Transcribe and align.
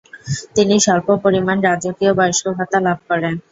তিনি 0.55 0.75
স্বল্প 0.85 1.07
পরিমাণ 1.23 1.57
রাজকীয় 1.67 2.11
বয়স্ক 2.19 2.45
ভাতা 2.57 2.77
লাভ 2.79 2.99
করেন। 3.09 3.33